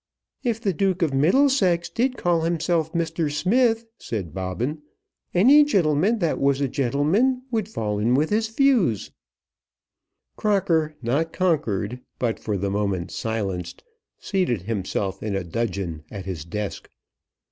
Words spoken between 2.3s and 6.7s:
himself Mr. Smith," said Bobbin, "any gentleman that was a